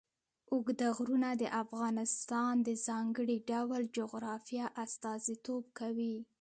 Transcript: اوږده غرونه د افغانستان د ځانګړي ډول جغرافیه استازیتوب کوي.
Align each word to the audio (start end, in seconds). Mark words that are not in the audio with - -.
اوږده 0.51 0.87
غرونه 0.97 1.29
د 1.41 1.43
افغانستان 1.63 2.53
د 2.67 2.69
ځانګړي 2.87 3.37
ډول 3.51 3.81
جغرافیه 3.97 4.65
استازیتوب 4.83 5.63
کوي. 5.79 6.15